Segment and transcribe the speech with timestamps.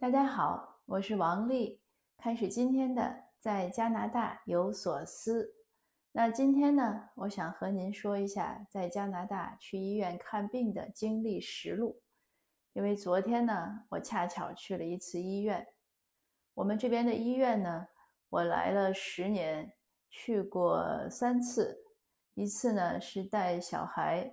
[0.00, 1.80] 大家好，我是王丽，
[2.18, 5.56] 开始今天的在加拿大有所思。
[6.12, 12.00] 那今天呢，我想和您说一下在加拿大去医院看病的经历实录。
[12.74, 15.66] 因为昨天呢，我恰巧去了一次医院。
[16.54, 17.88] 我们这边的医院呢，
[18.28, 19.72] 我来了十年，
[20.08, 21.76] 去过三次。
[22.34, 24.32] 一次呢是带小孩，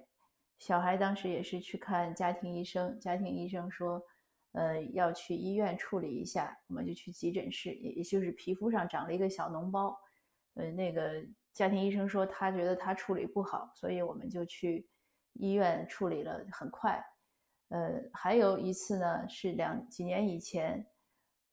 [0.60, 4.06] 小孩当时也是去看家庭医生，家庭医生说。
[4.56, 9.94] 呃，要去医院处理一下，我们就去急诊室，也也就是皮肤上长了一个小脓包。
[10.54, 14.88] 呃，那个家庭医生说他觉得他处理不好，所以我们就去
[15.34, 17.04] 医院处理了，很快。
[17.68, 20.88] 呃，还有一次呢，是两几年以前，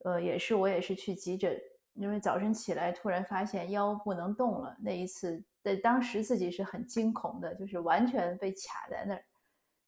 [0.04, 1.60] 呃，也是我也是去急诊，
[1.94, 9.24] 因为早晨起来突然发现腰不能动了，那一次在当时自己是很惊恐的，就是完全被卡在那儿，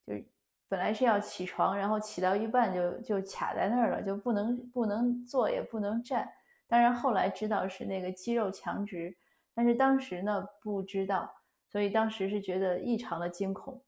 [0.05, 0.34] 就是。
[0.69, 6.29] 本来是要起床，然后起到一半就就卡在那儿了，就不能不能坐也不能站。
[6.67, 9.17] 当然后来知道是那个肌肉强直，
[9.55, 11.31] 但是当时呢不知道，
[11.69, 13.81] 所以当时是觉得异常的惊恐，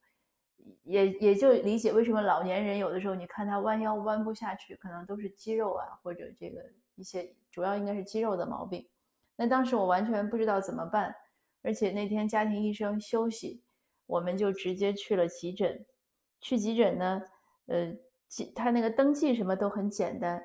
[0.85, 6.63] 也也就理解为什么老年人有的时候你看他弯腰弯不下去，可能都是肌肉啊或者这个
[6.95, 8.87] 一些主要应该是肌肉的毛病。
[9.35, 11.15] 那当时我完全不知道怎么办，
[11.63, 13.63] 而且那天家庭医生休息，
[14.07, 15.85] 我们就直接去了急诊。
[16.41, 17.23] 去急诊呢，
[17.67, 17.97] 呃，
[18.55, 20.43] 他那个登记什么都很简单。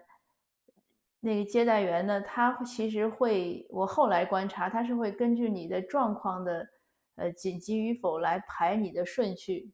[1.19, 6.67] 那个接待员呢，他其实会，我后来观察，他是会根据你的状况的，
[7.15, 9.71] 呃，紧急与否来排你的顺序。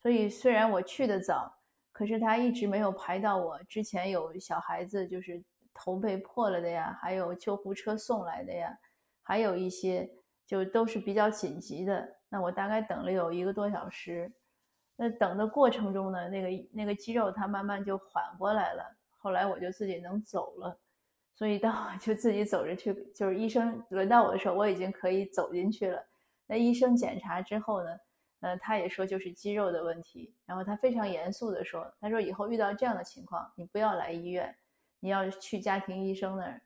[0.00, 1.54] 所以虽然我去的早，
[1.92, 8.74] 可是他一直没有排到我之前有小孩子就是头被破了的呀，还有救护车送来的呀，
[9.22, 10.10] 还有一些
[10.46, 12.16] 就都是比较紧急的。
[12.30, 14.32] 那我大概等了有一个多小时。
[15.02, 18.84] 那等的过程中呢，那个那个肌肉它慢慢就缓过来了。
[19.16, 20.78] 后来我就自己能走了，
[21.34, 26.06] 所以到我就自己走着去，就是医生轮到我的时候，我已经可以走进去了。
[26.46, 27.96] 那医生检查之后呢，
[28.40, 30.34] 呃，他也说就是肌肉的问题。
[30.44, 34.54] 然后他非常严肃的说：“他说以后遇到这样的情况，你不要来医院，
[35.00, 36.60] 你要去家庭医生那儿。”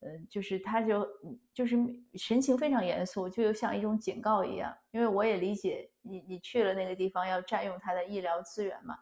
[0.00, 1.04] 嗯，就是他就
[1.52, 1.76] 就是
[2.14, 4.72] 神情非常严肃，就又像一种警告一样。
[4.92, 8.96] 因为我也理解你，你去了那个地方要占用他的医疗资源嘛。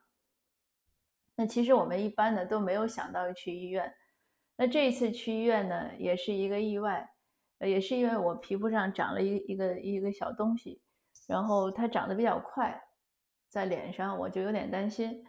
[1.34, 3.94] 那其实我们一般呢都没有想到去医院。
[4.56, 7.06] 那这一次去医院呢，也是一个意外，
[7.60, 10.80] 也是因为我皮肤上长了一一个一个小东西，
[11.26, 12.82] 然后它长得比较快，
[13.50, 15.22] 在脸上我就有点担心。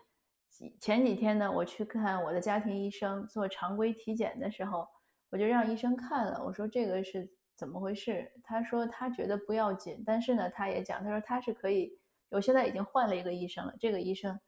[0.79, 4.87] 前几天呢，我去看我的家庭医生做常规体检的时候。
[5.29, 8.31] 我就让医生看了，我说这个是怎么回事？
[8.43, 11.91] 他说他觉得不要紧，但是呢，他也讲，他说他是可以，
[12.29, 14.39] 我现在已经换了一个医生了，这个医生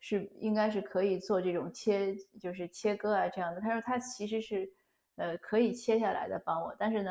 [0.00, 3.60] 是应该是可以做这种切，就是切割啊这样的。
[3.60, 4.68] 他说他其实是
[5.16, 7.10] 呃可以切下来的帮我，但是呢，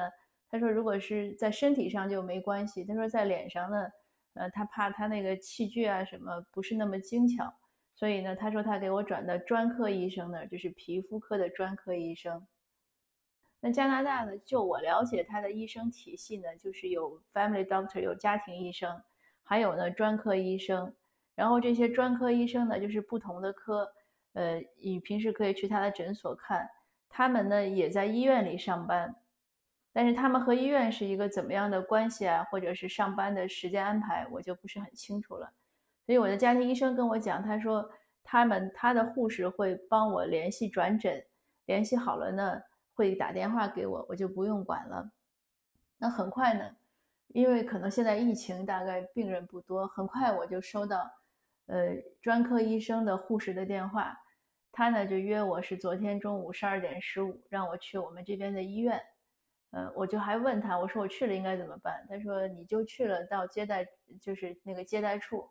[0.50, 3.88] 他说如果是在身体上就没关系，他说在脸上呢，
[4.34, 7.54] 呃他怕他那个器具啊什么不是那么精巧，
[7.94, 12.48] 所以呢，他说他给我转到专科医生那儿，就是皮肤科的专科医生。
[13.64, 14.36] 那加拿大呢？
[14.40, 19.00] 就我了解，它的医生体系呢，就是有 family doctor，有家庭医生，
[19.44, 20.92] 还有呢专科医生。
[21.36, 23.88] 然后这些专科医生呢，就是不同的科，
[24.34, 26.68] 呃，你平时可以去他的诊所看。
[27.08, 29.16] 他们呢也在医院里上班，
[29.94, 32.44] 但是他们和医院是一个怎么样的关系啊？
[32.46, 35.54] 或者是上班的时间安排，我就不是很清楚了。
[36.08, 37.88] 所以我的家庭医生跟我讲，他说
[38.24, 41.24] 他们他的护士会帮我联系转诊，
[41.68, 42.60] 联系好了呢。
[43.02, 45.12] 会打电话给我，我就不用管了。
[45.98, 46.76] 那很快呢，
[47.30, 51.12] 因为可能现在疫情大概病人不多，很快我就收到，
[51.66, 54.16] 呃，专科医生的护士的电话，
[54.72, 59.02] 他呢就约我是昨天中午十二点十五，让我去我们这边的医院。
[59.72, 62.06] 呃，我就还问他，我说我去了应该怎么办？
[62.08, 63.84] 他说你就去了到接待，
[64.22, 65.50] 就是那个接待处，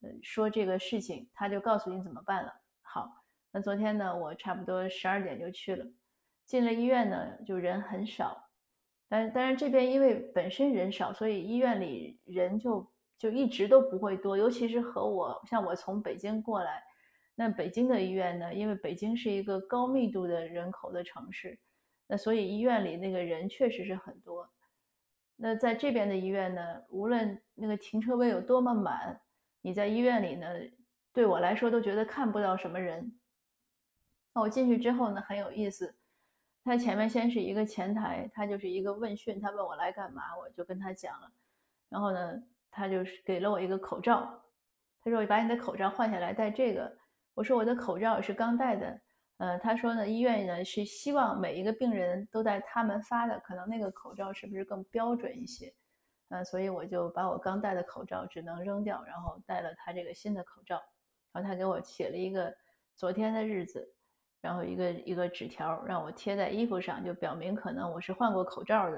[0.00, 2.54] 呃，说这个事情，他就告诉你怎么办了。
[2.80, 5.84] 好，那昨天呢，我差不多十二点就去了。
[6.46, 8.48] 进了医院呢，就人很少，
[9.08, 12.88] 但但是这边因为本身人少，所以医院里人就
[13.18, 14.36] 就一直都不会多。
[14.36, 16.84] 尤其是和我像我从北京过来，
[17.34, 21.58] 那北京的医院呢，因为北京是一个高密度的人口的城市，
[22.06, 24.48] 那所以医院里那个人确实是很多。
[25.34, 29.20] 那在这边的医院呢，无论那个停车位有多么满，
[29.62, 30.46] 你在医院里呢，
[31.12, 33.18] 对我来说都觉得看不到什么人。
[34.32, 35.96] 那我进去之后呢，很有意思。
[36.66, 41.30] 他前面先是一个前台，他就是一个问讯，他问我来干嘛，我就跟他讲了。
[41.88, 42.42] 然后呢，
[42.72, 44.42] 他就是给了我一个口罩，
[45.00, 46.92] 他说：“我把你的口罩换下来，戴这个。”
[47.34, 49.00] 我说：“我的口罩是刚戴的。”
[49.38, 55.72] 呃，他说呢，医院呢是希望每一个病人都戴他们发的，可能那个口罩是不是更标准一些？
[56.30, 60.82] 呃，所以我就把我刚戴的口罩只能扔掉，然后戴了他这个新的口罩。
[61.32, 62.52] 然后他给我写了一个
[62.96, 63.88] 昨天的日子，
[64.46, 68.96] 然后一个一个纸条让我贴在衣服上，就表明可能我是换过口罩的。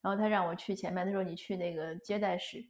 [0.00, 2.64] 然后他让我去前面，他说你去那个接待室。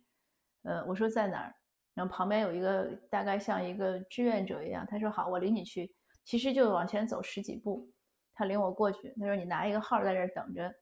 [0.63, 1.55] 呃，我说在哪儿？
[1.93, 5.95] 然后旁边有一个大概像一个志愿者一样，他说好，我领你去。
[6.25, 7.87] 其实就往前走十几步，
[8.35, 9.13] 他领我过去。
[9.21, 10.75] 他说你拿一个号在这儿等着。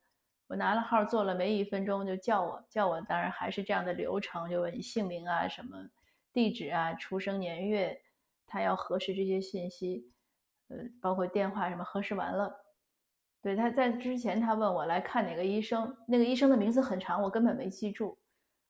[0.47, 5.89] 我拿了号，坐了没一分钟就叫我，叫我当然还是这样的流程，就问你姓名啊、什么
[6.33, 8.01] 地址啊、出生年月，
[8.47, 10.13] 他要核实这些信息，
[10.69, 12.55] 呃，包括电话什么核实完了。
[13.43, 18.19] 对，他在之前他问我来看哪个医生，那个医生的名字很长，我根本没记住。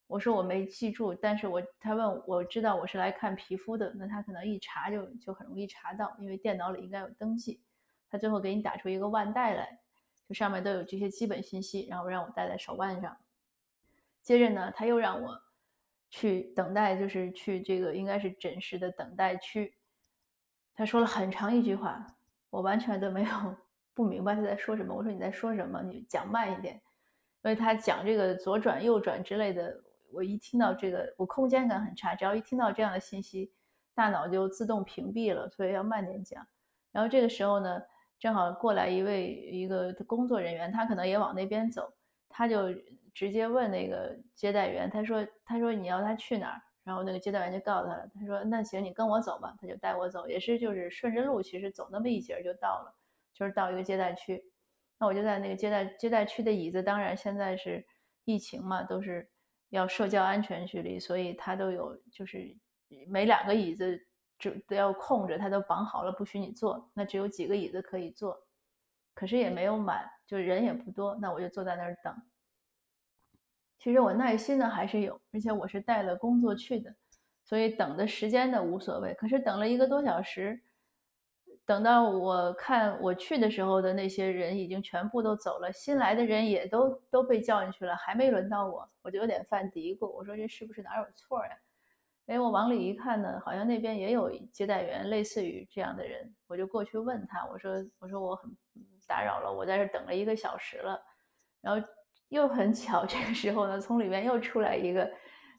[0.07, 7.63] 我说我没记住，但是我他问我知道我是来看皮肤的，那他可能一查就就很容易查到，因为电脑里应该有登记。
[8.11, 9.81] 他最后给你打出一个腕带来，
[10.29, 13.17] 就上面都有这些基本信息，然后让我戴在手腕上。
[14.23, 15.41] 接着呢，他又让我
[16.11, 19.75] 去等待，就是去这个应该是诊室的等待区。
[20.75, 22.07] 他说了很长一句话，
[22.51, 23.57] 我完全都没有
[23.95, 24.95] 不明白他在说什么。
[24.95, 25.81] 我说你在说什么？
[25.83, 29.81] 你讲慢一点，因为他讲这个左转右转之类的。
[30.13, 33.51] 我一听到这个，我空间感很差，只要一听到这样的信息，
[33.97, 36.47] 大脑就自动屏蔽了，所以要慢点讲。
[36.93, 37.83] 然后这个时候呢，
[38.17, 41.93] 正好过来一位一个工作人员，他可能也往那边走，
[42.29, 42.73] 他就
[43.13, 52.95] 直接问那个接待员，他说：“他说你要他去哪儿？”然后那个接待员就告诉他了，他说：“那行，你跟我走吧。”他就带我走，也是就是顺着路，其实走那么一截就到了，
[53.33, 54.45] 就是到一个接待区。
[54.99, 57.85] 那我就在那个接待接待区的椅子，当然现在是
[58.25, 59.29] 疫情嘛，都是。
[59.71, 62.57] 要社交安全距离，所以他都有，就是
[63.09, 63.99] 每两个椅子
[64.39, 66.89] 就都要空着，他都绑好了，不许你坐。
[66.95, 68.39] 那只有几个椅子可以坐，
[69.15, 71.17] 可是也没有满，就人也不多。
[71.21, 72.15] 那我就坐在那儿等。
[73.85, 76.95] 其实我耐心呢还是有，而且我是带了工作去的，
[77.45, 79.13] 所以等的时间呢无所谓。
[79.13, 80.59] 可是等了一个多小时。
[81.67, 90.07] 等到我看我去的时候的那些人已经全部都走了，新来的人也都都被叫进去了，还没轮到我，我就有点犯嘀咕。
[90.07, 91.51] 我说这是不是哪有错呀？
[92.27, 98.51] 哎，我往里一看呢，好像那边也有接待员，类似于这样的人，我就过去问他，我说我说我很
[99.07, 101.03] 打扰了，我在这等了一个小时了。
[101.63, 101.87] 然后
[102.35, 105.09] 又很巧，这个时候呢，从里面又出来一个，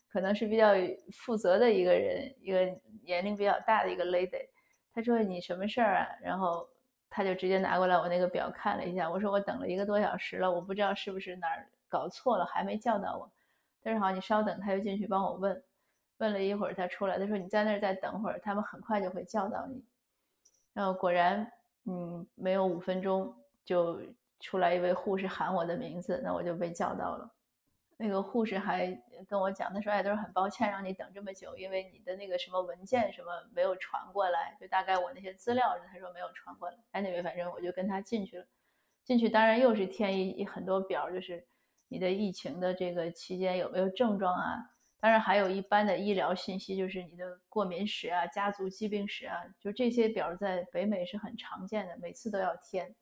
[0.10, 0.74] 可能是比较
[1.14, 2.60] 负责的一个人，一个
[3.02, 4.46] 年龄比较大的一个 lady。
[4.94, 6.08] 他说你什么事儿啊？
[6.22, 6.68] 然后
[7.10, 9.10] 他就直接拿过来我那个表看了一下。
[9.10, 13.32] 我说我等了一个多小时了，我不知道是不是哪儿搞错了，还没叫到我。
[13.82, 14.60] 他说好，你稍等。
[14.60, 15.64] 他又进去帮我问，
[16.18, 19.82] 问了一会儿，他出来，他说你在那儿再等会儿，他们很快就会叫到你。
[20.74, 21.50] 然后果然，
[21.86, 23.34] 嗯，没有五分钟
[23.64, 24.02] 就
[24.40, 27.32] 出来一位护士喊我的名字，那我就被叫到了。
[27.98, 28.88] 那个护士还
[29.26, 36.78] 跟我讲，他说：“哎，都是很抱歉让你等这么久，因为你的那个什么文件什么没有传过来，就大概我那些资料，他说没有传过来。
[36.92, 38.46] Anyway，反正我就跟他进去了。
[39.06, 41.48] 进去当然又是填一很多表，就是
[41.88, 44.72] 你的疫情的这个期间有没有症状啊？
[45.00, 52.94] 当然还有一般的医疗信息，就是你的过敏史啊、家族疾病史啊，就这些表在北美是很常见的，每次都要填。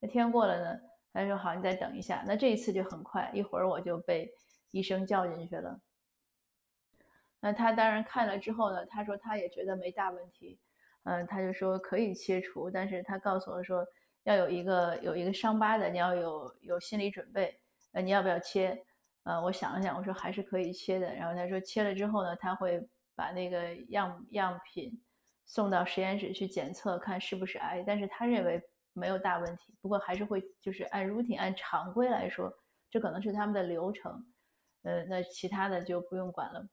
[0.00, 0.80] 那天过了呢？”
[1.12, 2.22] 他说：“好，你再等一下。
[2.24, 4.32] 那这一次就很快，一会儿我就被
[4.70, 5.80] 医生叫进去了。
[7.40, 10.60] 那他当然看了之后呢，他说他也觉得没大问题，
[11.02, 13.84] 嗯，他就说可以切除，但是他告诉我说
[14.22, 17.58] 要有一个有一个伤疤的，你要有有心理准备。
[17.90, 18.80] 呃，你要不要切？
[19.24, 21.12] 呃，我想了想，我说还是可以切的。
[21.12, 22.80] 然后他说切了之后呢，他会
[23.16, 25.02] 把那个样样品
[25.44, 27.82] 送到实验室去检测，看是不是癌。
[27.84, 28.62] 但是他认为。”
[28.92, 32.52] 没有大问题，不过还是会就是按 routine 按常规来说，
[32.90, 34.26] 这可能是他们的流程，
[34.82, 36.68] 呃，那其他的就不用管了。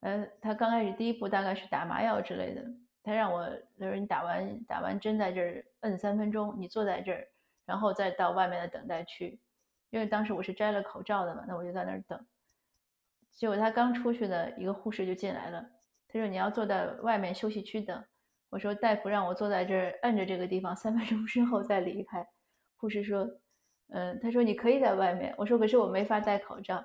[0.00, 2.62] 呃，他刚开始第一步大概是打麻药之类的，
[3.02, 7.26] 他让我他说你打完打完针在这儿摁三分钟，你坐在这儿，
[7.64, 9.40] 然后再到外面的等待区，
[9.90, 12.26] 因为当时我是摘了口罩的嘛，那我就在那儿等。
[13.32, 15.64] 结果他刚出去呢，一个护士就进来了，
[16.08, 18.04] 他说你要坐在外面休息区等。
[18.54, 22.24] 我说大夫让我坐在这儿摁着这个地方，三分钟之后再离开。
[22.76, 23.28] 护士说，
[23.88, 25.34] 嗯，他说你可以在外面。
[25.36, 26.76] 我说可是我没法戴口罩。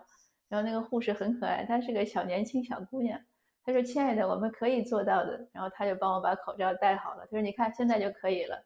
[0.48, 3.22] 然后那个护士很可爱，她是个小年轻小姑娘。
[3.64, 5.48] 她说亲爱的，我们可以做到的。
[5.54, 7.22] 然后她就帮我把口罩戴好了。
[7.26, 8.66] 她说你看现在就可以了，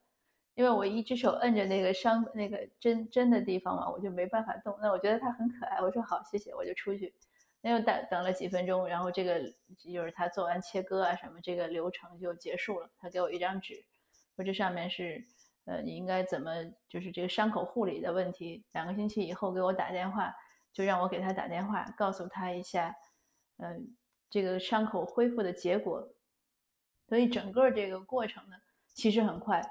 [0.56, 4.74] 因为我一只手摁着那个伤那个针针的地方嘛，我就没办法动。
[4.82, 5.82] 那我觉得她很可爱。
[5.82, 7.14] 我说好，谢谢，我就出去。
[7.66, 9.40] 那又等等了几分钟，然后这个
[9.78, 12.90] 就是他做完切割啊什么，这个流程就结束了。
[13.00, 13.82] 他给我一张纸，
[14.36, 15.24] 说这上面是，
[15.64, 16.52] 呃，你应该怎么
[16.90, 18.66] 就是这个伤口护理的问题。
[18.74, 20.36] 两个星期以后给我打电话，
[20.74, 22.94] 就让我给他打电话，告诉他一下，
[23.60, 23.96] 嗯，
[24.30, 26.06] 这个伤口恢复的结果。
[27.08, 28.58] 所以整个这个过程呢，
[28.94, 29.62] 其实很快。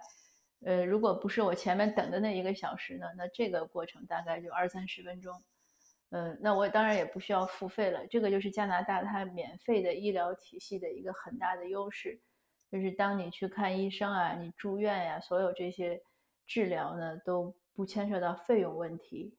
[0.64, 5.42] 呃，如果不是我前面等的那一个小时呢，那这个过程大概就二三十分钟。
[6.14, 8.06] 嗯，那我当然也不需要付费了。
[8.06, 12.20] 这个就是加拿大它免费的医疗体系的一个很大的优势。
[12.70, 16.02] 就是当你去看医生啊，你住院呀，所有这些
[16.46, 19.34] 治疗呢都不牵涉到费用问题。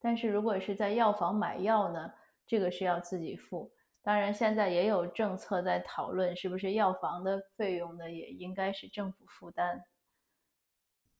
[0.00, 2.12] 但是如果是在药房买药呢，
[2.46, 3.72] 这个是要自己付。
[4.02, 9.82] 当然，现在也有政策在讨论，是不是药房的费用呢也应该是政府负担。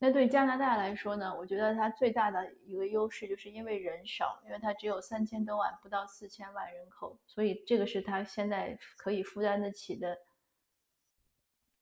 [0.05, 10.19] 那对加拿大来说呢，我觉得它最大的一个优势就是因为人少，因为它只有三千多万，不到四千万人口，所以这个是它现在可以负担得起的。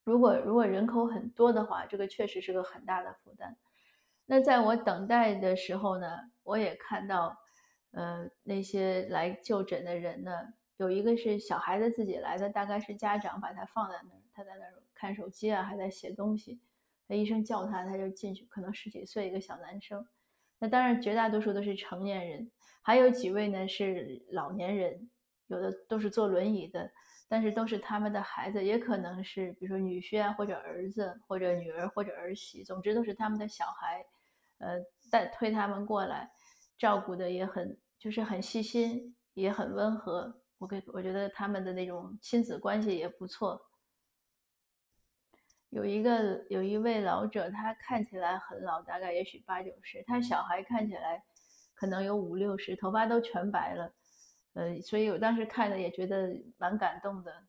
[0.04, 3.56] 如果如果人口很多的话，这个确实是个很大的负担。
[4.26, 7.36] 那在我等待的时候呢，我也看到，
[7.90, 16.60] 呃，那些来就诊的人呢，有一个是小孩子自己来的，大概是家长把他放在那儿，他在那儿看手机啊，还在写东西。
[17.14, 20.06] 医生叫他，他就进去，可能十几岁一个小男生。
[20.58, 22.50] 那当然，绝大多数都是成年人，
[22.82, 25.10] 还有几位呢是老年人，
[25.46, 26.90] 有的都是坐轮椅的。
[27.28, 34.04] 但是都是他们的孩子，也可能是比如说女婿啊，或者儿子，或者女儿，或者儿媳，总之都是他们的小孩，
[34.58, 34.78] 呃，
[35.10, 36.30] 带推他们过来，
[36.76, 40.42] 照顾的也很，就是很细心，也很温和。
[40.58, 43.58] 我给我觉得他们的那种亲子关系也不错。
[45.72, 51.24] 有一个有一位老者，他看起来很老，大概也许八九十，他小孩看起来
[51.74, 53.90] 可能有五六十，头发都全白了。
[54.52, 57.44] 呃，所以我当时看的也觉得蛮感动的。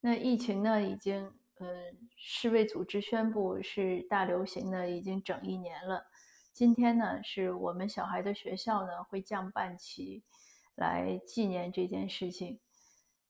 [0.00, 6.06] 那疫情呢，已经呃，世卫组织宣布是大流行的，已经整一年了。
[6.52, 10.24] 今天呢，是我们小孩的学校呢会降半旗，
[10.74, 12.58] 来纪念这件事情。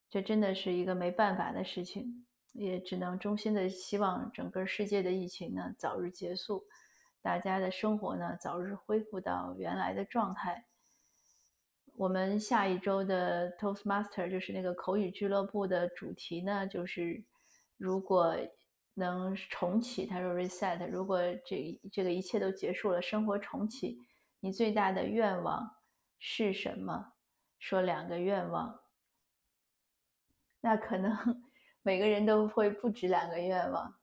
[0.09, 6.65] 这真的是一个没办法的事情，也只能衷心的希望整个世界的疫情呢早日结束，
[7.21, 10.65] 大家的生活呢早日恢复到原来的状态。
[11.97, 17.23] 我们下一周的 Toastmaster 就是那个口语俱乐部的主题呢，就是
[17.77, 18.37] 如果
[18.95, 24.01] 能重启，他说 reset，如果这这个一切都结束了，生活重启，
[24.41, 25.77] 你最大的愿望
[26.19, 27.13] 是什么？
[27.59, 28.81] 说两个愿望，
[30.61, 31.44] 那可能
[31.85, 33.95] 每个人都会不止两个愿望，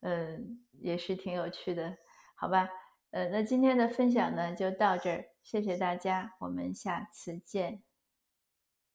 [0.00, 1.96] 嗯，也是挺有趣的，
[2.34, 2.68] 好吧？
[3.10, 5.24] 呃，那今天的分享呢就到这儿。
[5.42, 7.87] 谢谢大家，我们下次见。